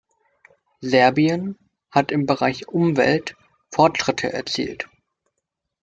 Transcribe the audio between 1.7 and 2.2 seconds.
hat